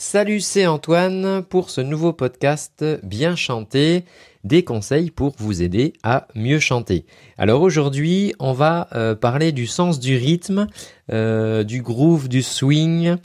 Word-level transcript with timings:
Salut, 0.00 0.38
c'est 0.38 0.64
Antoine 0.64 1.42
pour 1.42 1.70
ce 1.70 1.80
nouveau 1.80 2.12
podcast 2.12 2.84
Bien 3.02 3.34
chanter, 3.34 4.04
des 4.44 4.62
conseils 4.62 5.10
pour 5.10 5.34
vous 5.38 5.60
aider 5.60 5.92
à 6.04 6.28
mieux 6.36 6.60
chanter. 6.60 7.04
Alors 7.36 7.62
aujourd'hui, 7.62 8.32
on 8.38 8.52
va 8.52 8.86
euh, 8.94 9.16
parler 9.16 9.50
du 9.50 9.66
sens 9.66 9.98
du 9.98 10.16
rythme, 10.16 10.68
euh, 11.12 11.64
du 11.64 11.82
groove, 11.82 12.28
du 12.28 12.44
swing, 12.44 13.16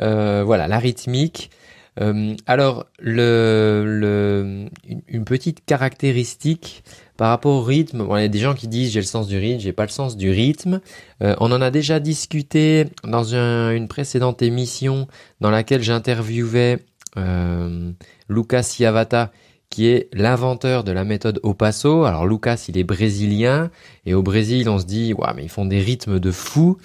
euh, 0.00 0.42
voilà, 0.42 0.68
la 0.68 0.78
rythmique. 0.78 1.50
Alors, 1.96 2.86
le, 2.98 4.68
une 5.08 5.24
petite 5.24 5.64
caractéristique 5.64 6.82
par 7.16 7.28
rapport 7.28 7.52
au 7.52 7.62
rythme, 7.62 8.06
il 8.10 8.20
y 8.20 8.24
a 8.24 8.28
des 8.28 8.38
gens 8.38 8.54
qui 8.54 8.66
disent 8.66 8.92
j'ai 8.92 9.00
le 9.00 9.06
sens 9.06 9.28
du 9.28 9.36
rythme, 9.36 9.60
j'ai 9.60 9.72
pas 9.72 9.84
le 9.84 9.90
sens 9.90 10.16
du 10.16 10.30
rythme. 10.30 10.80
Euh, 11.22 11.36
on 11.38 11.52
en 11.52 11.60
a 11.60 11.70
déjà 11.70 12.00
discuté 12.00 12.86
dans 13.04 13.34
une 13.34 13.88
précédente 13.88 14.42
émission 14.42 15.06
dans 15.40 15.50
laquelle 15.50 15.82
j'interviewais 15.82 16.78
euh, 17.18 17.92
Lucas 18.28 18.62
Ciavata 18.62 19.30
qui 19.72 19.88
est 19.88 20.08
l'inventeur 20.12 20.84
de 20.84 20.92
la 20.92 21.02
méthode 21.02 21.40
au. 21.42 21.56
Alors 22.04 22.26
Lucas, 22.26 22.66
il 22.68 22.76
est 22.76 22.84
brésilien 22.84 23.70
et 24.04 24.12
au 24.12 24.22
Brésil, 24.22 24.68
on 24.68 24.78
se 24.78 24.84
dit 24.84 25.14
ouais, 25.14 25.28
mais 25.34 25.44
ils 25.44 25.48
font 25.48 25.64
des 25.64 25.80
rythmes 25.80 26.20
de 26.20 26.30
fou. 26.30 26.76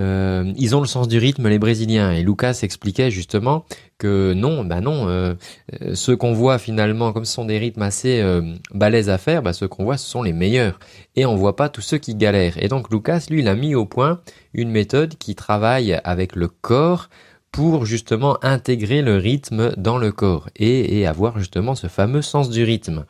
Euh, 0.00 0.52
ils 0.56 0.74
ont 0.74 0.80
le 0.80 0.86
sens 0.86 1.06
du 1.06 1.18
rythme 1.18 1.48
les 1.48 1.58
Brésiliens 1.60 2.10
et 2.12 2.22
Lucas 2.22 2.58
expliquait 2.62 3.10
justement 3.10 3.64
que 3.98 4.32
non, 4.32 4.64
bah 4.64 4.80
non, 4.80 5.08
euh, 5.08 5.34
euh, 5.80 5.94
ceux 5.94 6.16
qu'on 6.16 6.32
voit 6.32 6.58
finalement 6.58 7.12
comme 7.12 7.24
ce 7.24 7.32
sont 7.32 7.44
des 7.44 7.58
rythmes 7.58 7.82
assez 7.82 8.20
euh, 8.20 8.42
balèzes 8.74 9.10
à 9.10 9.18
faire, 9.18 9.42
bah 9.42 9.52
ceux 9.52 9.68
qu'on 9.68 9.84
voit 9.84 9.96
ce 9.96 10.10
sont 10.10 10.24
les 10.24 10.32
meilleurs 10.32 10.80
et 11.14 11.24
on 11.26 11.36
voit 11.36 11.54
pas 11.54 11.68
tous 11.68 11.82
ceux 11.82 11.98
qui 11.98 12.16
galèrent. 12.16 12.60
Et 12.60 12.66
donc 12.66 12.90
Lucas, 12.90 13.26
lui, 13.30 13.40
il 13.40 13.48
a 13.48 13.54
mis 13.54 13.76
au 13.76 13.86
point 13.86 14.20
une 14.54 14.70
méthode 14.70 15.16
qui 15.18 15.36
travaille 15.36 16.00
avec 16.02 16.34
le 16.34 16.48
corps 16.48 17.08
pour 17.52 17.84
justement 17.84 18.38
intégrer 18.42 19.02
le 19.02 19.18
rythme 19.18 19.74
dans 19.76 19.98
le 19.98 20.10
corps 20.10 20.48
et, 20.56 21.06
avoir 21.06 21.38
justement 21.38 21.74
ce 21.74 21.86
fameux 21.86 22.22
sens 22.22 22.48
du 22.48 22.64
rythme. 22.64 23.04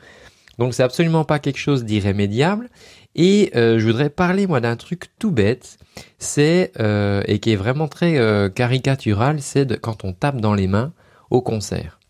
Donc 0.59 0.75
c'est 0.75 0.83
absolument 0.83 1.25
pas 1.25 1.39
quelque 1.39 1.59
chose 1.59 1.85
d'irrémédiable. 1.85 2.69
Et 3.15 3.53
euh, 3.55 3.79
je 3.79 3.87
voudrais 3.87 4.11
parler 4.11 4.47
moi 4.47 4.61
d'un 4.61 4.77
truc 4.77 5.11
tout 5.19 5.31
bête, 5.31 5.79
c'est 6.19 6.73
euh, 6.81 7.23
et 7.27 7.39
qui 7.39 7.53
est 7.53 7.57
vraiment 7.57 7.87
très 7.87 8.19
euh, 8.19 8.49
caricatural, 8.49 9.41
c'est 9.41 9.81
quand 9.81 10.05
on 10.05 10.13
tape 10.13 10.41
dans 10.41 10.55
les 10.55 10.67
mains 10.67 10.93
au 11.31 11.41
concert. 11.41 12.01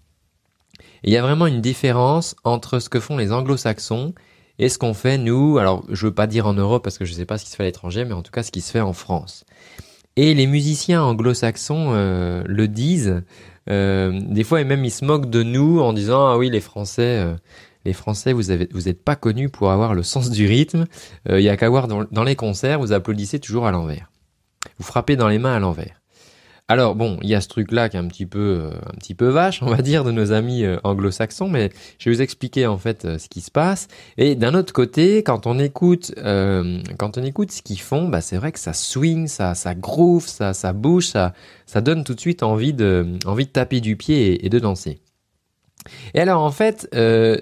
Il 1.03 1.13
y 1.13 1.17
a 1.17 1.23
vraiment 1.23 1.47
une 1.47 1.61
différence 1.61 2.37
entre 2.45 2.79
ce 2.79 2.89
que 2.89 3.01
font 3.01 3.17
les 3.17 3.33
anglo-saxons 3.33 4.15
et 4.59 4.69
ce 4.69 4.79
qu'on 4.79 4.95
fait 4.95 5.19
nous. 5.19 5.59
Alors 5.59 5.85
je 5.91 6.07
veux 6.07 6.15
pas 6.15 6.29
dire 6.29 6.47
en 6.47 6.55
Europe 6.55 6.85
parce 6.85 6.99
que 6.99 7.05
je 7.05 7.13
sais 7.13 7.27
pas 7.27 7.37
ce 7.37 7.45
qui 7.45 7.51
se 7.51 7.57
fait 7.57 7.65
à 7.65 7.67
l'étranger, 7.67 8.05
mais 8.05 8.15
en 8.15 8.23
tout 8.23 8.31
cas 8.33 8.45
ce 8.45 8.53
qui 8.53 8.61
se 8.61 8.71
fait 8.71 8.81
en 8.81 8.93
France. 8.93 9.45
Et 10.17 10.35
les 10.35 10.47
musiciens 10.47 11.03
anglo-saxons 11.03 11.93
euh, 11.93 12.43
le 12.47 12.69
disent. 12.69 13.23
Euh, 13.71 14.21
des 14.21 14.45
fois, 14.45 14.61
et 14.61 14.65
même 14.65 14.85
ils 14.85 14.91
se 14.91 15.05
moquent 15.05 15.31
de 15.31 15.43
nous 15.43 15.81
en 15.81 15.93
disant 15.93 16.27
ah 16.27 16.37
oui 16.37 16.51
les 16.51 16.61
Français, 16.61 17.19
euh, 17.19 17.35
les 17.85 17.93
Français 17.93 18.33
vous 18.33 18.51
avez 18.51 18.69
vous 18.73 18.89
êtes 18.89 19.03
pas 19.03 19.17
connus 19.17 19.49
pour 19.49 19.71
avoir 19.71 19.95
le 19.95 20.03
sens 20.03 20.31
du 20.31 20.47
rythme. 20.47 20.87
Il 21.31 21.41
y 21.41 21.49
a 21.49 21.57
qu'à 21.57 21.69
voir 21.69 21.89
dans, 21.89 22.05
dans 22.11 22.25
les 22.25 22.37
concerts, 22.37 22.81
vous 22.81 22.93
applaudissez 22.93 23.39
toujours 23.39 23.67
à 23.67 23.71
l'envers. 23.71 24.11
Vous 24.79 24.85
frappez 24.85 25.17
dans 25.17 25.29
les 25.29 25.39
mains 25.39 25.55
à 25.55 25.61
l'envers. 25.61 26.02
Alors 26.73 26.95
bon, 26.95 27.19
il 27.21 27.29
y 27.29 27.35
a 27.35 27.43
ce 27.43 27.49
truc-là 27.49 27.91
qui 27.91 27.99
est 27.99 28.01
un 28.01 28.09
petit 28.09 28.25
peu, 28.25 28.39
euh, 28.39 28.71
un 28.71 28.97
petit 28.97 29.15
peu 29.15 29.29
vache, 29.29 29.63
on 29.63 29.67
va 29.67 29.83
dire, 29.83 30.05
de 30.05 30.11
nos 30.11 30.33
amis 30.33 30.65
euh, 30.65 30.79
anglo-saxons, 30.85 31.51
mais 31.51 31.71
je 31.99 32.09
vais 32.09 32.17
vous 32.17 32.23
expliquer 32.23 32.67
en 32.67 32.79
fait 32.79 33.05
euh, 33.05 33.19
ce 33.19 33.29
qui 33.29 33.43
se 33.43 33.51
passe. 33.51 33.89
Et 34.17 34.37
d'un 34.37 34.55
autre 34.55 34.73
côté, 34.73 35.23
quand 35.23 35.47
on 35.47 35.59
écoute, 35.59 36.15
quand 36.17 37.19
on 37.19 37.23
écoute 37.23 37.53
ce 37.53 37.61
qu'ils 37.61 37.79
font, 37.79 38.09
bah 38.09 38.23
c'est 38.23 38.39
vrai 38.39 38.53
que 38.53 38.59
ça 38.59 38.73
swing, 38.73 39.27
ça, 39.27 39.55
ça 39.55 39.75
groove, 39.75 40.27
ça, 40.27 40.55
ça 40.55 40.73
bouge, 40.73 41.09
ça, 41.09 41.35
ça 41.67 41.83
donne 41.83 42.05
tout 42.05 42.15
de 42.15 42.21
suite 42.21 42.43
envie 42.43 42.73
de, 42.73 43.19
envie 43.27 43.45
de 43.45 43.51
taper 43.51 43.83
du 43.83 43.97
pied 43.97 44.43
et, 44.43 44.49
de 44.49 44.59
danser. 44.59 45.03
Et 46.15 46.21
alors 46.21 46.43
en 46.43 46.51
fait, 46.51 46.89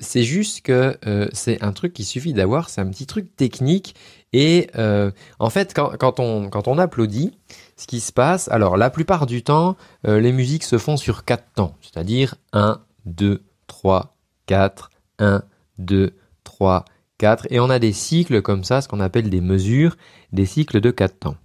c'est 0.01 0.23
juste 0.23 0.63
que 0.63 0.97
c'est 1.33 1.63
un 1.63 1.73
truc 1.73 1.93
qu'il 1.93 2.05
suffit 2.07 2.33
d'avoir, 2.33 2.69
c'est 2.69 2.81
un 2.81 2.89
petit 2.89 3.07
truc 3.07 3.37
technique. 3.37 3.95
Et 4.33 4.71
en 5.39 5.51
fait, 5.51 5.75
quand, 5.75 6.21
on, 6.21 6.49
quand 6.49 6.69
on 6.69 6.79
applaudit, 6.79 7.33
ce 7.81 7.87
qui 7.87 8.01
se 8.01 8.13
passe, 8.13 8.49
alors 8.49 8.77
la 8.77 8.91
plupart 8.91 9.25
du 9.25 9.43
temps, 9.43 9.77
euh, 10.07 10.21
les 10.21 10.33
musiques 10.33 10.65
se 10.65 10.77
font 10.77 10.99
sur 10.99 11.25
quatre 11.25 11.51
temps, 11.55 11.77
c'est-à-dire 11.81 12.35
1, 12.53 12.79
2, 13.07 13.43
3, 13.69 14.17
4, 14.45 14.91
1, 15.19 15.43
2, 15.79 16.15
3, 16.45 16.85
4, 17.17 17.47
et 17.49 17.59
on 17.59 17.71
a 17.71 17.79
des 17.79 17.95
cycles 17.95 18.43
comme 18.43 18.65
ça, 18.65 18.83
ce 18.83 18.89
qu'on 18.89 19.01
appelle 19.01 19.31
des 19.31 19.41
mesures, 19.41 19.97
des 20.33 20.45
cycles 20.45 20.83
de 20.83 20.91
quatre 20.91 21.19
temps. 21.19 21.37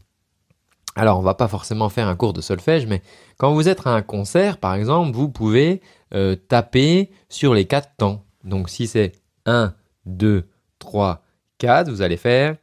Alors 0.97 1.19
on 1.19 1.21
va 1.21 1.35
pas 1.35 1.47
forcément 1.47 1.87
faire 1.87 2.09
un 2.09 2.15
cours 2.17 2.33
de 2.33 2.41
solfège, 2.41 2.85
mais 2.85 3.01
quand 3.37 3.53
vous 3.53 3.69
êtes 3.69 3.87
à 3.87 3.91
un 3.91 4.01
concert, 4.01 4.57
par 4.57 4.75
exemple, 4.75 5.15
vous 5.15 5.29
pouvez 5.29 5.81
euh, 6.15 6.35
taper 6.35 7.11
sur 7.27 7.53
les 7.53 7.65
quatre 7.65 7.95
temps. 7.97 8.23
Donc 8.45 8.69
si 8.69 8.87
c'est 8.87 9.11
1, 9.45 9.73
2, 10.05 10.47
3, 10.79 11.23
4, 11.57 11.89
vous 11.89 12.01
allez 12.01 12.17
faire 12.17 12.55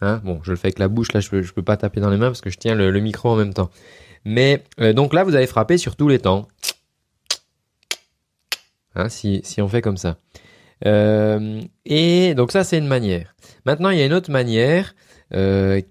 Hein 0.00 0.20
bon, 0.24 0.40
je 0.42 0.50
le 0.50 0.56
fais 0.56 0.68
avec 0.68 0.78
la 0.78 0.88
bouche, 0.88 1.12
là 1.12 1.20
je 1.20 1.28
peux, 1.28 1.42
peux 1.42 1.62
pas 1.62 1.76
taper 1.76 2.00
dans 2.00 2.10
les 2.10 2.16
mains 2.16 2.28
parce 2.28 2.40
que 2.40 2.50
je 2.50 2.58
tiens 2.58 2.74
le, 2.74 2.90
micro 3.00 3.30
en 3.30 3.36
même 3.36 3.54
temps. 3.54 3.70
Mais 4.24 4.64
euh, 4.80 4.92
donc 4.92 5.12
là, 5.12 5.24
vous 5.24 5.34
allez 5.34 5.46
frapper 5.46 5.78
sur 5.78 5.96
tous 5.96 6.08
les 6.08 6.18
temps. 6.18 6.48
Hein, 8.94 9.08
si, 9.08 9.42
on 9.58 9.68
fait 9.68 9.82
comme 9.82 9.96
ça. 9.96 10.18
Euh, 10.86 11.60
et 11.84 12.34
donc 12.34 12.52
ça, 12.52 12.64
c'est 12.64 12.78
une 12.78 12.86
manière. 12.86 13.34
Maintenant, 13.64 13.90
il 13.90 13.98
y 13.98 14.02
a 14.02 14.06
une 14.06 14.12
autre 14.12 14.30
manière 14.30 14.94
qui 15.30 15.36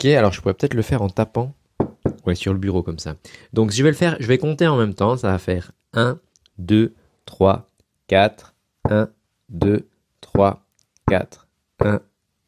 est, 0.09 0.15
alors 0.15 0.33
je 0.33 0.41
pourrais 0.41 0.55
peut-être 0.55 0.73
le 0.73 0.81
faire 0.81 1.01
en 1.01 1.09
tapant. 1.09 1.53
Ouais, 2.27 2.35
sur 2.35 2.53
le 2.53 2.59
bureau 2.59 2.83
comme 2.83 2.99
ça. 2.99 3.15
Donc 3.53 3.71
je 3.71 3.81
vais 3.81 3.89
le 3.89 3.95
faire, 3.95 4.17
je 4.19 4.27
vais 4.27 4.37
compter 4.37 4.67
en 4.67 4.77
même 4.77 4.93
temps. 4.93 5.15
Ça 5.17 5.31
va 5.31 5.39
faire 5.39 5.71
1, 5.93 6.19
2, 6.59 6.93
3, 7.25 7.69
4, 8.07 8.53
1, 8.89 9.09
2, 9.49 9.87
3, 10.21 10.65
4, 11.09 11.47
1, 11.79 12.01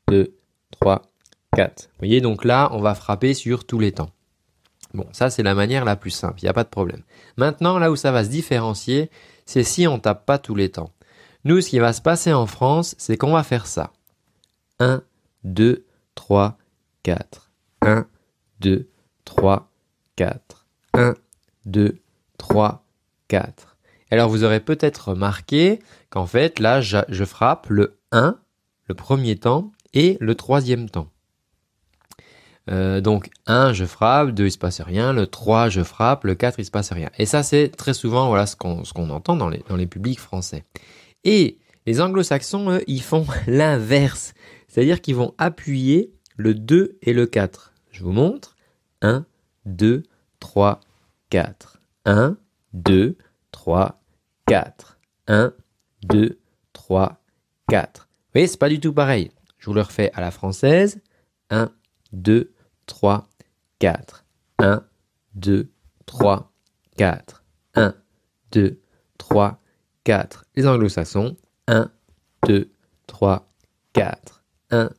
2, 0.10 0.36
3, 0.72 1.02
4. 1.56 1.84
Vous 1.84 1.98
voyez, 2.00 2.20
donc 2.20 2.44
là, 2.44 2.70
on 2.74 2.82
va 2.82 2.94
frapper 2.94 3.34
sur 3.34 3.66
tous 3.66 3.80
les 3.80 3.94
temps. 3.94 4.12
Bon, 4.94 5.08
ça 5.14 5.30
c'est 5.30 5.44
la 5.44 5.56
manière 5.56 5.86
la 5.86 5.96
plus 5.96 6.10
simple, 6.10 6.40
il 6.42 6.46
n'y 6.46 6.50
a 6.50 6.54
pas 6.54 6.64
de 6.64 6.70
problème. 6.70 7.04
Maintenant, 7.38 7.80
là 7.80 7.92
où 7.92 7.96
ça 7.96 8.12
va 8.12 8.24
se 8.24 8.30
différencier, 8.30 9.10
c'est 9.46 9.64
si 9.64 9.88
on 9.88 10.00
tape 10.00 10.26
pas 10.26 10.40
tous 10.40 10.56
les 10.56 10.70
temps. 10.70 10.92
Nous, 11.46 11.62
ce 11.62 11.70
qui 11.70 11.80
va 11.80 11.94
se 11.94 12.02
passer 12.02 12.34
en 12.34 12.48
France, 12.48 12.96
c'est 12.98 13.16
qu'on 13.16 13.32
va 13.32 13.44
faire 13.44 13.66
ça. 13.66 13.94
1, 14.80 15.04
2, 15.46 15.86
3, 16.16 16.58
4. 17.04 17.52
1, 17.82 18.08
2, 18.60 18.90
3, 19.26 19.69
4. 20.20 20.66
1, 20.96 21.14
2, 21.66 21.98
3, 22.38 22.84
4. 23.30 23.78
Alors 24.12 24.28
vous 24.28 24.44
aurez 24.44 24.60
peut-être 24.60 25.12
remarqué 25.12 25.80
qu'en 26.10 26.26
fait, 26.26 26.60
là, 26.60 26.82
je 26.82 27.24
frappe 27.24 27.68
le 27.70 27.98
1, 28.12 28.38
le 28.88 28.96
premier 28.96 29.38
temps, 29.38 29.72
et 29.94 30.18
le 30.20 30.36
troisième 30.36 30.90
temps. 30.90 31.08
Euh, 32.70 33.00
donc 33.00 33.30
1, 33.48 33.72
je 33.72 33.86
frappe, 33.86 34.32
2, 34.32 34.48
il 34.48 34.52
se 34.52 34.58
passe 34.58 34.82
rien, 34.82 35.14
le 35.14 35.26
3, 35.26 35.70
je 35.70 35.84
frappe, 35.84 36.26
le 36.26 36.36
4, 36.36 36.60
il 36.60 36.66
se 36.66 36.72
passe 36.72 36.92
rien. 36.92 37.10
Et 37.18 37.26
ça, 37.26 37.42
c'est 37.42 37.70
très 37.70 37.94
souvent 37.94 38.28
voilà 38.28 38.46
ce 38.46 38.58
qu'on 38.58 39.10
entend 39.10 39.38
dans 39.38 39.48
les, 39.48 39.64
dans 39.70 39.78
les 39.78 39.88
publics 39.88 40.20
français. 40.20 40.66
Et 41.24 41.60
les 41.86 42.02
anglo-saxons, 42.02 42.72
eux, 42.72 42.84
ils 42.88 43.02
font 43.02 43.26
l'inverse. 43.48 44.34
C'est-à-dire 44.68 45.00
qu'ils 45.00 45.16
vont 45.16 45.34
appuyer 45.38 46.12
le 46.36 46.56
2 46.56 46.98
et 47.04 47.14
le 47.14 47.26
4. 47.26 47.74
Je 47.90 48.04
vous 48.04 48.12
montre. 48.12 48.58
1, 49.02 49.26
2, 49.66 50.04
3, 50.40 50.80
4. 51.30 51.80
1, 52.06 52.38
2, 52.74 53.18
3, 53.52 54.02
4. 54.48 55.00
1, 55.28 55.54
2, 56.04 56.40
3, 56.74 57.22
4. 57.70 58.08
Vous 58.10 58.32
voyez, 58.34 58.48
c'est 58.48 58.58
pas 58.58 58.70
du 58.70 58.80
tout 58.80 58.94
pareil. 58.94 59.32
Je 59.58 59.66
vous 59.66 59.74
le 59.74 59.82
refais 59.82 60.12
à 60.14 60.22
la 60.22 60.32
française. 60.32 61.02
1, 61.50 61.72
2, 62.14 62.54
3, 62.86 63.28
4. 63.80 64.26
1, 64.60 64.86
2, 65.36 65.72
3, 66.06 66.52
4. 66.98 67.44
1, 67.76 67.96
2, 68.52 68.82
3, 69.18 69.62
4. 70.04 70.46
Les 70.56 70.68
anglo-saxons. 70.68 71.38
1, 71.68 71.92
2, 72.48 72.72
3, 73.08 73.48
4. 73.94 74.44
1, 74.72 74.90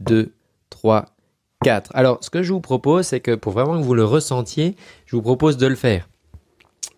2, 0.00 0.34
3, 0.70 1.02
4. 1.02 1.15
Alors, 1.68 2.18
ce 2.22 2.30
que 2.30 2.42
je 2.42 2.52
vous 2.52 2.60
propose, 2.60 3.06
c'est 3.06 3.20
que 3.20 3.34
pour 3.34 3.52
vraiment 3.52 3.78
que 3.78 3.84
vous 3.84 3.94
le 3.94 4.04
ressentiez, 4.04 4.76
je 5.06 5.16
vous 5.16 5.22
propose 5.22 5.56
de 5.56 5.66
le 5.66 5.74
faire. 5.74 6.08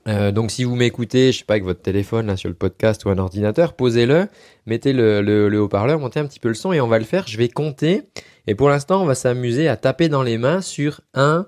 Euh, 0.09 0.33
donc 0.33 0.51
si 0.51 0.65
vous 0.65 0.75
m'écoutez, 0.75 1.33
je 1.33 1.39
sais 1.39 1.45
pas, 1.45 1.55
avec 1.55 1.65
votre 1.65 1.83
téléphone 1.83 2.35
sur 2.37 2.49
le 2.49 2.55
podcast 2.55 3.05
ou 3.05 3.11
un 3.11 3.19
ordinateur, 3.19 3.75
posez-le, 3.75 4.29
mettez 4.67 4.95
le, 4.95 5.21
le 5.21 5.61
haut-parleur, 5.61 5.99
montez 5.99 6.19
un 6.19 6.27
petit 6.27 6.41
peu 6.41 6.49
le 6.49 6.55
son 6.55 6.73
et 6.73 6.81
on 6.81 6.89
va 6.89 6.99
le 6.99 7.05
faire. 7.05 7.27
Je 7.27 7.37
vais 7.37 7.49
compter 7.49 8.05
et 8.47 8.55
pour 8.55 8.71
l'instant, 8.71 9.03
on 9.03 9.05
va 9.05 9.15
s'amuser 9.15 9.69
à 9.69 9.77
taper 9.77 10.09
dans 10.09 10.23
les 10.23 10.39
mains 10.39 10.63
sur 10.63 11.03
1 11.13 11.47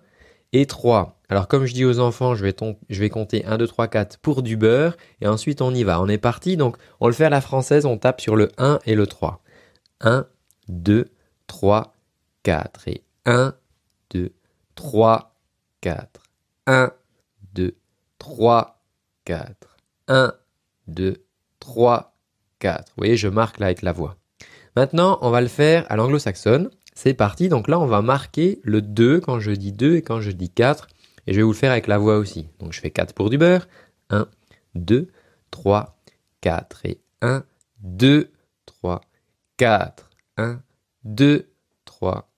et 0.52 0.66
3. 0.66 1.18
Alors 1.30 1.48
comme 1.48 1.64
je 1.64 1.72
dis 1.72 1.84
aux 1.84 2.00
enfants, 2.00 2.34
je 2.34 2.44
vais, 2.44 2.54
je 2.90 3.00
vais 3.00 3.08
compter 3.08 3.46
1, 3.46 3.56
2, 3.56 3.66
3, 3.66 3.88
4 3.88 4.18
pour 4.18 4.42
du 4.42 4.56
beurre 4.56 4.96
et 5.22 5.26
ensuite 5.26 5.62
on 5.62 5.72
y 5.72 5.84
va. 5.84 6.02
On 6.02 6.08
est 6.08 6.18
parti, 6.18 6.56
donc 6.56 6.76
on 7.00 7.06
le 7.06 7.14
fait 7.14 7.24
à 7.24 7.30
la 7.30 7.40
française, 7.40 7.86
on 7.86 7.96
tape 7.96 8.20
sur 8.20 8.36
le 8.36 8.50
1 8.58 8.80
et 8.84 8.94
le 8.94 9.06
3. 9.06 9.42
1, 10.02 10.26
2, 10.68 11.06
3, 11.46 11.94
4 12.42 12.88
et 12.88 13.04
1, 13.26 13.54
2, 14.10 14.32
3, 14.74 15.36
4. 15.80 16.22
1, 16.66 16.92
2, 17.54 17.76
3, 18.18 18.82
4. 19.24 19.76
1, 20.08 20.34
2, 20.88 21.16
3, 21.58 22.16
4. 22.58 22.88
Vous 22.88 22.94
voyez, 22.96 23.16
je 23.16 23.28
marque 23.28 23.58
là 23.58 23.66
avec 23.66 23.82
la 23.82 23.92
voix. 23.92 24.16
Maintenant, 24.76 25.18
on 25.22 25.30
va 25.30 25.40
le 25.40 25.48
faire 25.48 25.84
à 25.90 25.96
l'anglo-saxonne. 25.96 26.70
C'est 26.94 27.14
parti. 27.14 27.48
Donc 27.48 27.68
là, 27.68 27.78
on 27.80 27.86
va 27.86 28.02
marquer 28.02 28.60
le 28.62 28.82
2 28.82 29.20
quand 29.20 29.40
je 29.40 29.50
dis 29.52 29.72
2 29.72 29.96
et 29.96 30.02
quand 30.02 30.20
je 30.20 30.30
dis 30.30 30.50
4. 30.50 30.88
Et 31.26 31.32
je 31.32 31.38
vais 31.38 31.42
vous 31.42 31.52
le 31.52 31.56
faire 31.56 31.72
avec 31.72 31.86
la 31.86 31.98
voix 31.98 32.16
aussi. 32.16 32.48
Donc 32.58 32.72
je 32.72 32.80
fais 32.80 32.90
4 32.90 33.14
pour 33.14 33.30
du 33.30 33.38
beurre. 33.38 33.68
1, 34.10 34.28
2, 34.74 35.08
3, 35.50 36.00
4. 36.40 36.86
Et 36.86 37.00
1, 37.20 37.44
2, 37.80 38.30
3, 38.66 39.00
4. 39.56 40.10
1, 40.36 40.62
2, 41.04 41.50
3, 41.84 42.29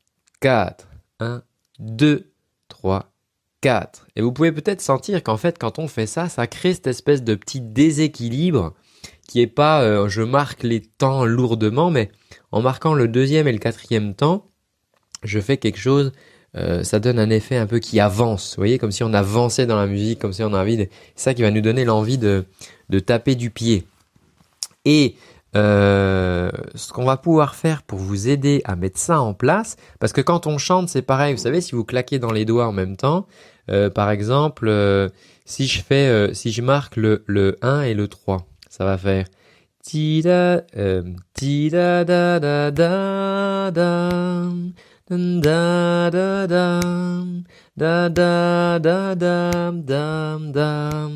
4. 0.42 0.88
1, 1.20 1.42
2, 1.78 2.32
3, 2.68 3.12
4. 3.60 4.06
Et 4.16 4.22
vous 4.22 4.32
pouvez 4.32 4.50
peut-être 4.50 4.80
sentir 4.80 5.22
qu'en 5.22 5.36
fait, 5.36 5.56
quand 5.56 5.78
on 5.78 5.86
fait 5.86 6.06
ça, 6.06 6.28
ça 6.28 6.46
crée 6.48 6.74
cette 6.74 6.88
espèce 6.88 7.22
de 7.22 7.36
petit 7.36 7.60
déséquilibre 7.60 8.74
qui 9.28 9.40
est 9.40 9.46
pas 9.46 9.82
euh, 9.82 10.08
je 10.08 10.20
marque 10.22 10.64
les 10.64 10.80
temps 10.80 11.24
lourdement, 11.24 11.90
mais 11.90 12.10
en 12.50 12.60
marquant 12.60 12.92
le 12.92 13.06
deuxième 13.06 13.46
et 13.46 13.52
le 13.52 13.58
quatrième 13.58 14.14
temps, 14.14 14.50
je 15.22 15.38
fais 15.38 15.58
quelque 15.58 15.78
chose, 15.78 16.12
euh, 16.56 16.82
ça 16.82 16.98
donne 16.98 17.20
un 17.20 17.30
effet 17.30 17.56
un 17.56 17.68
peu 17.68 17.78
qui 17.78 18.00
avance, 18.00 18.56
vous 18.56 18.60
voyez, 18.60 18.78
comme 18.78 18.90
si 18.90 19.04
on 19.04 19.14
avançait 19.14 19.66
dans 19.66 19.76
la 19.76 19.86
musique, 19.86 20.18
comme 20.18 20.32
si 20.32 20.42
on 20.42 20.52
a 20.52 20.60
envie. 20.60 20.76
C'est 21.14 21.22
ça 21.24 21.34
qui 21.34 21.42
va 21.42 21.52
nous 21.52 21.60
donner 21.60 21.84
l'envie 21.84 22.18
de, 22.18 22.44
de 22.90 22.98
taper 22.98 23.36
du 23.36 23.50
pied. 23.50 23.86
Et 24.84 25.14
euh, 25.54 26.50
ce 26.75 26.93
qu'on 26.93 27.04
va 27.04 27.16
pouvoir 27.16 27.54
faire 27.54 27.82
pour 27.82 27.99
vous 27.99 28.28
aider 28.28 28.62
à 28.64 28.76
mettre 28.76 28.99
ça 28.99 29.20
en 29.20 29.34
place, 29.34 29.76
parce 30.00 30.12
que 30.12 30.20
quand 30.20 30.46
on 30.46 30.58
chante, 30.58 30.88
c'est 30.88 31.02
pareil, 31.02 31.34
vous 31.34 31.40
savez, 31.40 31.60
si 31.60 31.75
vous 31.75 31.84
claquez 31.84 32.19
dans 32.19 32.32
les 32.32 32.44
doigts 32.44 32.66
en 32.66 32.72
même 32.72 32.96
temps, 32.96 33.26
euh, 33.70 33.90
par 33.90 34.10
exemple, 34.10 34.66
euh, 34.69 35.08
si 35.44 35.66
je 35.66 35.82
fais, 35.82 36.08
euh, 36.08 36.32
si 36.34 36.52
je 36.52 36.62
marque 36.62 36.96
le, 36.96 37.22
le 37.26 37.58
1 37.62 37.82
et 37.82 37.94
le 37.94 38.08
3, 38.08 38.46
ça 38.69 38.84
va 38.84 38.99
faire 38.99 39.26
ti 39.82 40.22
da 40.22 40.62
ti 41.34 41.69
da 41.69 42.04
da 42.04 42.38
da 42.38 42.70
da 42.70 43.70
da 43.70 44.10
da 45.10 46.10
da 46.10 46.78
da 47.76 48.78
da 48.78 49.14
da 49.14 49.72
da 49.72 50.38
da 50.38 51.08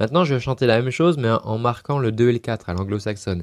Maintenant, 0.00 0.24
je 0.24 0.34
vais 0.34 0.40
chanter 0.40 0.66
la 0.66 0.80
même 0.80 0.90
chose, 0.90 1.18
mais 1.18 1.28
en 1.30 1.58
marquant 1.58 1.98
le 1.98 2.12
2 2.12 2.28
et 2.28 2.32
le 2.32 2.38
4 2.38 2.70
à 2.70 2.74
l'anglo-saxonne. 2.74 3.42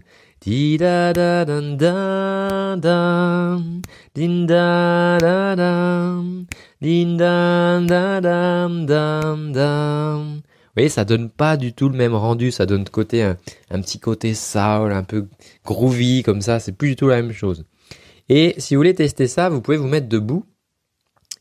Vous 10.75 10.81
voyez, 10.81 10.89
ça 10.89 11.05
donne 11.05 11.29
pas 11.29 11.57
du 11.57 11.73
tout 11.73 11.89
le 11.89 11.97
même 11.97 12.15
rendu, 12.15 12.51
ça 12.51 12.65
donne 12.65 12.83
côté 12.85 13.23
un, 13.23 13.37
un 13.71 13.81
petit 13.81 13.99
côté 13.99 14.33
soul, 14.33 14.91
un 14.93 15.03
peu 15.03 15.27
groovy 15.65 16.23
comme 16.23 16.41
ça, 16.41 16.59
c'est 16.59 16.73
plus 16.73 16.89
du 16.89 16.95
tout 16.95 17.07
la 17.07 17.21
même 17.21 17.31
chose. 17.33 17.65
Et 18.29 18.55
si 18.57 18.75
vous 18.75 18.79
voulez 18.79 18.95
tester 18.95 19.27
ça, 19.27 19.49
vous 19.49 19.61
pouvez 19.61 19.77
vous 19.77 19.87
mettre 19.87 20.07
debout 20.07 20.45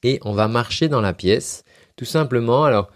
et 0.03 0.21
on 0.23 0.33
va 0.33 0.49
marcher 0.49 0.89
dans 0.89 1.01
la 1.01 1.15
pièce, 1.15 1.65
tout 1.97 2.05
simplement. 2.05 2.65
Alors, 2.65 2.91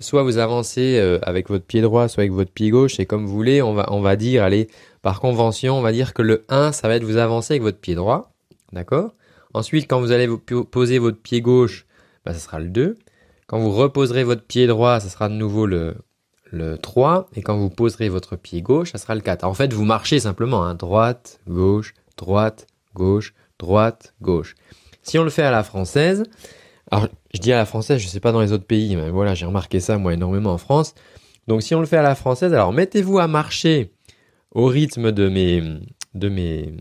soit 0.00 0.22
vous 0.22 0.38
avancez 0.38 0.98
euh, 0.98 1.18
avec 1.22 1.48
votre 1.48 1.64
pied 1.64 1.80
droit, 1.80 2.08
soit 2.08 2.22
avec 2.22 2.32
votre 2.32 2.50
pied 2.50 2.70
gauche, 2.70 2.98
et 3.00 3.06
comme 3.06 3.26
vous 3.26 3.32
voulez, 3.32 3.62
on 3.62 3.74
va, 3.74 3.92
on 3.92 4.00
va 4.00 4.16
dire, 4.16 4.42
allez, 4.42 4.68
par 5.02 5.20
convention, 5.20 5.78
on 5.78 5.82
va 5.82 5.92
dire 5.92 6.14
que 6.14 6.22
le 6.22 6.44
1, 6.48 6.72
ça 6.72 6.88
va 6.88 6.96
être 6.96 7.04
vous 7.04 7.16
avancer 7.16 7.54
avec 7.54 7.62
votre 7.62 7.78
pied 7.78 7.94
droit, 7.94 8.32
d'accord? 8.72 9.14
Ensuite, 9.52 9.88
quand 9.88 10.00
vous 10.00 10.10
allez 10.10 10.26
vous 10.26 10.38
poser 10.38 10.98
votre 10.98 11.18
pied 11.18 11.40
gauche, 11.40 11.86
bah, 12.24 12.32
ça 12.34 12.40
sera 12.40 12.58
le 12.58 12.68
2. 12.68 12.96
Quand 13.46 13.58
vous 13.58 13.70
reposerez 13.70 14.24
votre 14.24 14.42
pied 14.42 14.66
droit, 14.66 14.98
ça 14.98 15.08
sera 15.08 15.28
de 15.28 15.34
nouveau 15.34 15.66
le, 15.66 15.94
le 16.50 16.76
3. 16.76 17.28
Et 17.36 17.42
quand 17.42 17.56
vous 17.56 17.70
poserez 17.70 18.08
votre 18.08 18.36
pied 18.36 18.62
gauche, 18.62 18.90
ça 18.92 18.98
sera 18.98 19.14
le 19.14 19.20
4. 19.20 19.44
En 19.44 19.54
fait, 19.54 19.72
vous 19.72 19.84
marchez 19.84 20.18
simplement, 20.18 20.64
hein, 20.64 20.74
droite, 20.74 21.40
gauche, 21.46 21.94
droite, 22.16 22.66
gauche, 22.94 23.32
droite, 23.58 24.14
gauche. 24.20 24.56
Si 25.02 25.18
on 25.18 25.24
le 25.24 25.30
fait 25.30 25.42
à 25.42 25.50
la 25.50 25.62
française, 25.62 26.24
alors, 26.90 27.08
je 27.32 27.40
dis 27.40 27.52
à 27.52 27.56
la 27.56 27.66
française, 27.66 28.00
je 28.00 28.06
sais 28.06 28.20
pas 28.20 28.32
dans 28.32 28.40
les 28.40 28.52
autres 28.52 28.66
pays, 28.66 28.96
mais 28.96 29.10
voilà, 29.10 29.34
j'ai 29.34 29.46
remarqué 29.46 29.80
ça 29.80 29.98
moi 29.98 30.12
énormément 30.12 30.52
en 30.52 30.58
France. 30.58 30.94
Donc, 31.46 31.62
si 31.62 31.74
on 31.74 31.80
le 31.80 31.86
fait 31.86 31.96
à 31.96 32.02
la 32.02 32.14
française, 32.14 32.52
alors 32.52 32.72
mettez-vous 32.72 33.18
à 33.18 33.26
marcher 33.26 33.92
au 34.50 34.66
rythme 34.66 35.10
de 35.12 35.28
mes, 35.28 35.62
de 36.14 36.28
mes, 36.28 36.74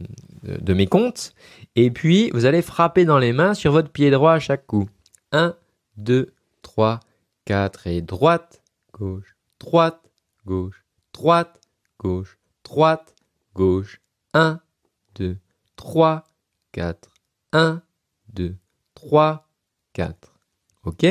de 0.44 0.74
mes 0.74 0.88
comptes, 0.88 1.34
et 1.76 1.90
puis 1.90 2.30
vous 2.32 2.46
allez 2.46 2.62
frapper 2.62 3.06
dans 3.06 3.18
les 3.18 3.34
mains 3.34 3.54
sur 3.54 3.72
votre 3.72 3.90
pied 3.90 4.12
droit 4.12 4.34
à 4.34 4.40
chaque 4.40 4.68
coup. 4.68 4.90
1, 5.32 5.56
2, 5.98 6.34
3, 6.62 7.00
4 7.46 7.88
et 7.88 8.02
droite, 8.02 8.62
gauche, 8.94 9.36
droite, 9.60 10.02
gauche, 10.46 10.86
droite, 11.14 11.60
gauche, 12.00 12.38
droite, 12.64 13.16
gauche. 13.56 14.00
1, 14.34 14.60
2, 15.16 15.38
3, 15.76 16.24
4. 16.72 17.10
1, 17.54 17.82
2, 18.34 18.56
3, 18.96 19.48
4. 19.94 20.34
Ok? 20.86 21.06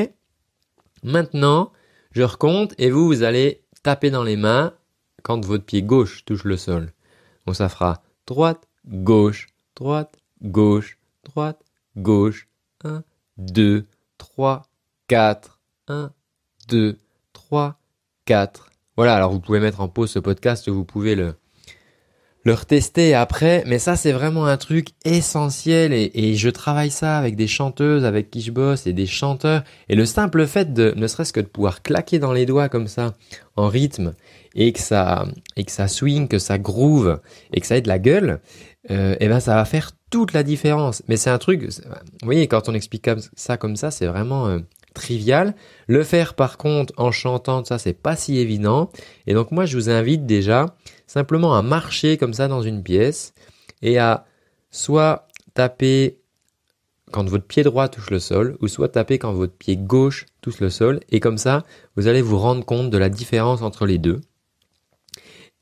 Maintenant, 1.03 1.73
je 2.13 2.23
recompte 2.23 2.75
et 2.79 2.91
vous, 2.91 3.07
vous 3.07 3.23
allez 3.23 3.63
taper 3.83 4.11
dans 4.11 4.23
les 4.23 4.37
mains 4.37 4.75
quand 5.23 5.45
votre 5.45 5.65
pied 5.65 5.83
gauche 5.83 6.25
touche 6.25 6.45
le 6.45 6.57
sol. 6.57 6.93
Donc 7.47 7.57
ça 7.57 7.69
fera 7.69 8.03
droite, 8.27 8.69
gauche, 8.87 9.49
droite, 9.77 10.19
gauche, 10.43 10.99
droite, 11.25 11.63
gauche. 11.97 12.49
1, 12.85 13.03
2, 13.39 13.87
3, 14.19 14.63
4. 15.09 15.61
1, 15.89 16.13
2, 16.69 16.99
3, 17.33 17.79
4. 18.25 18.71
Voilà, 18.97 19.17
alors 19.17 19.33
vous 19.33 19.41
pouvez 19.41 19.61
mettre 19.61 19.81
en 19.81 19.89
pause 19.89 20.11
ce 20.11 20.19
podcast, 20.19 20.69
vous 20.69 20.85
pouvez 20.85 21.15
le, 21.15 21.35
le 22.45 22.55
retester 22.55 23.15
après, 23.15 23.63
mais 23.67 23.79
ça 23.79 23.97
c'est 23.97 24.13
vraiment 24.13 24.47
un 24.47 24.57
truc 24.57 24.89
essentiel 25.05 25.93
et, 25.93 26.35
je 26.35 26.49
travaille 26.49 26.91
ça 26.91 27.19
avec 27.19 27.37
des 27.37 27.47
chanteuses 27.47 28.05
avec 28.05 28.31
qui 28.31 28.41
je 28.41 28.51
bosse 28.51 28.87
et 28.87 28.93
des 28.93 29.07
chanteurs 29.07 29.63
et 29.89 29.95
le 29.95 30.07
simple 30.07 30.47
fait 30.47 30.73
de 30.73 30.93
ne 30.97 31.07
serait-ce 31.07 31.33
que 31.33 31.41
de 31.41 31.47
pouvoir 31.47 31.83
claquer 31.83 32.19
dans 32.19 32.33
les 32.33 32.47
doigts 32.47 32.69
comme 32.69 32.89
ça 32.89 33.15
en 33.57 33.69
rythme 33.69 34.15
et 34.55 34.73
que 34.73 34.81
ça 34.81 35.27
et 35.57 35.65
que 35.65 35.73
ça 35.73 35.89
swing, 35.89 36.29
que 36.29 36.39
ça 36.39 36.59
groove 36.59 37.21
et 37.53 37.61
que 37.61 37.67
ça 37.67 37.77
ait 37.77 37.83
de 37.83 37.89
la 37.89 37.99
gueule, 37.99 38.41
euh, 38.91 39.15
et 39.21 39.29
ben 39.29 39.41
ça 39.41 39.55
va 39.55 39.65
faire 39.65 39.93
toute 40.11 40.33
la 40.33 40.43
différence. 40.43 41.03
Mais 41.09 41.17
c'est 41.17 41.31
un 41.31 41.39
truc, 41.39 41.63
vous 41.63 42.25
voyez 42.25 42.49
quand 42.49 42.69
on 42.69 42.75
explique 42.75 43.09
ça 43.35 43.57
comme 43.57 43.77
ça, 43.77 43.91
c'est 43.91 44.07
vraiment 44.07 44.49
euh, 44.49 44.59
trivial. 44.93 45.55
Le 45.87 46.03
faire 46.05 46.35
par 46.35 46.59
contre 46.59 46.93
en 46.97 47.11
chantant, 47.11 47.65
ça 47.65 47.79
c'est 47.79 47.93
pas 47.93 48.17
si 48.17 48.39
évident. 48.39 48.91
Et 49.27 49.35
donc 49.35 49.53
moi 49.53 49.65
je 49.65 49.77
vous 49.77 49.91
invite 49.91 50.27
déjà 50.27 50.75
simplement 51.07 51.55
à 51.55 51.63
marcher 51.63 52.17
comme 52.17 52.35
ça 52.35 52.49
dans 52.49 52.63
une 52.63 52.83
pièce 52.83 53.35
et 53.83 53.99
à 53.99 54.25
soit 54.71 55.29
taper 55.55 56.19
quand 57.11 57.29
votre 57.29 57.47
pied 57.47 57.63
droit 57.63 57.89
touche 57.89 58.11
le 58.11 58.19
sol 58.19 58.57
ou 58.61 58.69
soit 58.69 58.89
taper 58.89 59.19
quand 59.19 59.33
votre 59.33 59.55
pied 59.55 59.77
gauche 59.77 60.27
touche 60.41 60.61
le 60.61 60.71
sol 60.71 61.01
et 61.11 61.21
comme 61.21 61.39
ça 61.39 61.63
vous 61.97 62.09
allez 62.09 62.23
vous 62.23 62.39
rendre 62.39 62.65
compte 62.65 62.91
de 62.91 62.99
la 62.99 63.09
différence 63.09 63.63
entre 63.63 63.87
les 63.87 63.99
deux. 63.99 64.21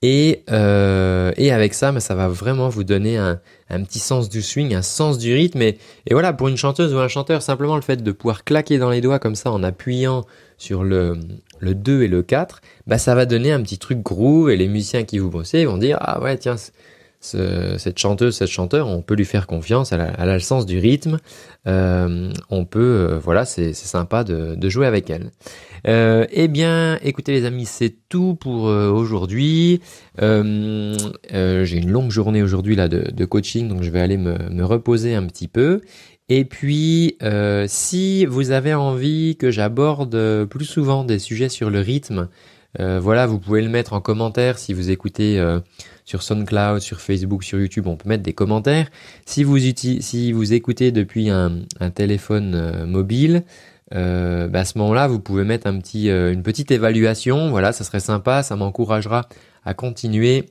Et, 0.03 0.45
euh, 0.51 1.31
et 1.37 1.53
avec 1.53 1.75
ça, 1.75 1.99
ça 2.01 2.15
va 2.15 2.29
vraiment 2.29 2.71
vous 2.71 2.85
donner 2.85 3.19
un, 3.19 3.39
petit 3.69 3.99
sens 3.99 4.31
du 4.31 4.41
swing, 4.41 4.75
un 4.75 4.81
sens 4.81 5.19
du 5.19 5.35
rythme. 5.35 5.61
Et, 5.61 5.79
et, 6.07 6.15
voilà, 6.15 6.33
pour 6.33 6.49
une 6.49 6.57
chanteuse 6.57 6.95
ou 6.95 6.99
un 6.99 7.09
chanteur, 7.09 7.43
simplement 7.43 7.77
le 7.77 7.83
fait 7.83 8.03
de 8.03 8.13
pouvoir 8.13 8.45
claquer 8.45 8.79
dans 8.79 8.89
les 8.89 9.03
doigts 9.03 9.19
comme 9.19 9.35
ça 9.35 9.51
en 9.51 9.63
appuyant 9.63 10.25
sur 10.57 10.85
le, 10.85 11.19
le 11.59 11.75
2 11.75 12.03
et 12.03 12.09
le 12.09 12.23
4, 12.23 12.61
bah 12.87 12.99
ça 12.99 13.15
va 13.15 13.27
donner 13.27 13.53
un 13.53 13.63
petit 13.63 13.79
truc 13.79 14.01
groove 14.03 14.51
et 14.51 14.57
les 14.57 14.69
musiciens 14.69 15.05
qui 15.05 15.19
vous 15.19 15.31
bossez 15.31 15.65
vont 15.65 15.79
dire 15.79 15.97
ah 16.01 16.21
ouais 16.21 16.37
tiens 16.37 16.57
cette 17.21 17.99
chanteuse, 17.99 18.37
cette 18.37 18.49
chanteur, 18.49 18.89
on 18.89 19.03
peut 19.03 19.15
lui 19.15 19.27
faire 19.27 19.47
confiance, 19.47 19.93
elle 19.93 20.01
a, 20.01 20.35
le 20.35 20.41
sens 20.41 20.65
du 20.65 20.79
rythme, 20.79 21.19
euh, 21.67 22.33
on 22.49 22.65
peut, 22.65 22.81
euh, 22.81 23.19
voilà, 23.19 23.45
c'est 23.45 23.75
sympa 23.75 24.25
de, 24.25 24.69
jouer 24.69 24.87
avec 24.87 25.11
elle. 25.11 25.31
Euh, 25.87 26.27
eh 26.31 26.49
bien, 26.49 26.99
écoutez 27.03 27.33
les 27.33 27.45
amis, 27.45 27.67
c'est 27.67 27.95
tout 28.09 28.35
pour 28.35 28.69
euh, 28.69 28.91
aujourd'hui. 28.91 29.81
J'ai 30.19 30.27
une 31.77 31.91
longue 31.91 32.11
journée 32.11 32.43
aujourd'hui 32.43 32.75
là 32.75 32.89
de, 32.89 33.25
coaching, 33.25 33.69
donc 33.69 33.83
je 33.83 33.91
vais 33.91 34.01
aller 34.01 34.17
me, 34.17 34.65
reposer 34.65 35.15
un 35.15 35.27
petit 35.27 35.49
peu. 35.49 35.83
Et 36.29 36.45
puis, 36.45 37.19
si 37.67 38.25
vous 38.25 38.51
avez 38.51 38.73
envie 38.73 39.37
que 39.37 39.51
j'aborde 39.51 40.47
plus 40.47 40.65
souvent 40.65 41.05
des 41.05 41.19
sujets 41.19 41.49
sur 41.49 41.71
le 41.71 41.81
rythme, 41.81 42.29
euh, 42.79 43.01
voilà, 43.01 43.27
vous 43.27 43.39
pouvez 43.41 43.63
le 43.63 43.69
mettre 43.69 43.95
en 43.95 44.01
commentaire 44.01 44.59
si 44.59 44.73
vous 44.73 44.91
écoutez 44.91 45.41
euh, 45.41 45.59
sur 46.05 46.23
SoundCloud, 46.23 46.81
sur 46.81 47.01
Facebook, 47.01 47.43
sur 47.43 47.59
YouTube, 47.59 47.87
on 47.87 47.97
peut 47.97 48.09
mettre 48.09 48.23
des 48.23 48.33
commentaires. 48.33 48.89
Si 49.27 49.43
vous, 49.43 49.59
écoutez 50.53 50.93
depuis 50.93 51.31
un, 51.31 51.63
téléphone 51.95 52.85
mobile, 52.87 53.43
bah 53.91 54.61
à 54.61 54.65
ce 54.65 54.79
moment-là, 54.79 55.09
vous 55.09 55.19
pouvez 55.19 55.45
mettre 55.45 55.67
une 55.67 56.43
petite 56.43 56.71
évaluation. 56.71 57.51
Voilà, 57.51 57.73
ça 57.73 57.85
serait 57.85 58.01
sympa, 58.01 58.43
ça 58.43 58.55
m'encouragera 58.57 59.29
à 59.65 59.75
continuer 59.75 60.47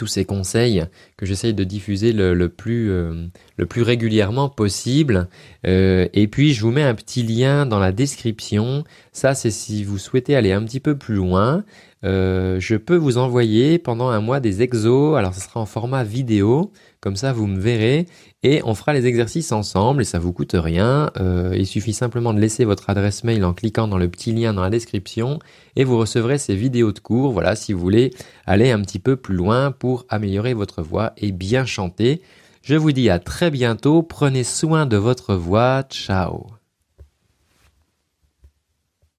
tous 0.00 0.06
ces 0.06 0.24
conseils 0.24 0.86
que 1.18 1.26
j'essaye 1.26 1.52
de 1.52 1.62
diffuser 1.62 2.14
le, 2.14 2.48
plus, 2.48 2.90
euh, 2.90 3.26
plus 3.68 3.82
régulièrement 3.82 4.48
possible. 4.48 5.28
Euh, 5.66 6.08
et 6.14 6.26
puis 6.26 6.54
je 6.54 6.62
vous 6.62 6.70
mets 6.70 6.82
un 6.82 6.94
petit 6.94 7.22
lien 7.22 7.66
dans 7.66 7.78
la 7.78 7.92
description. 7.92 8.84
Ça 9.12 9.34
c'est 9.34 9.50
si 9.50 9.84
vous 9.84 9.98
souhaitez 9.98 10.34
aller 10.36 10.52
un 10.52 10.64
petit 10.64 10.80
peu 10.80 10.96
plus 10.96 11.16
loin. 11.16 11.64
Euh, 12.02 12.58
je 12.60 12.76
peux 12.76 12.96
vous 12.96 13.18
envoyer 13.18 13.78
pendant 13.78 14.08
un 14.08 14.20
mois 14.20 14.40
des 14.40 14.62
exos. 14.62 15.16
Alors 15.16 15.34
ce 15.34 15.40
sera 15.40 15.60
en 15.60 15.66
format 15.66 16.04
vidéo. 16.04 16.72
Comme 17.00 17.16
ça 17.16 17.32
vous 17.32 17.46
me 17.46 17.58
verrez 17.58 18.06
et 18.42 18.62
on 18.64 18.74
fera 18.74 18.92
les 18.92 19.06
exercices 19.06 19.52
ensemble 19.52 20.02
et 20.02 20.04
ça 20.04 20.18
vous 20.18 20.32
coûte 20.32 20.54
rien. 20.54 21.10
il 21.54 21.66
suffit 21.66 21.94
simplement 21.94 22.34
de 22.34 22.40
laisser 22.40 22.64
votre 22.64 22.90
adresse 22.90 23.24
mail 23.24 23.44
en 23.44 23.54
cliquant 23.54 23.88
dans 23.88 23.98
le 23.98 24.08
petit 24.08 24.32
lien 24.32 24.52
dans 24.52 24.62
la 24.62 24.70
description 24.70 25.38
et 25.76 25.84
vous 25.84 25.98
recevrez 25.98 26.36
ces 26.38 26.54
vidéos 26.54 26.92
de 26.92 26.98
cours. 26.98 27.32
Voilà 27.32 27.56
si 27.56 27.72
vous 27.72 27.80
voulez 27.80 28.12
aller 28.46 28.70
un 28.70 28.82
petit 28.82 28.98
peu 28.98 29.16
plus 29.16 29.34
loin 29.34 29.72
pour 29.72 30.04
améliorer 30.10 30.52
votre 30.52 30.82
voix 30.82 31.12
et 31.16 31.32
bien 31.32 31.64
chanter. 31.64 32.20
Je 32.62 32.74
vous 32.74 32.92
dis 32.92 33.08
à 33.08 33.18
très 33.18 33.50
bientôt, 33.50 34.02
prenez 34.02 34.44
soin 34.44 34.84
de 34.84 34.96
votre 34.96 35.34
voix, 35.34 35.82
ciao 35.88 36.59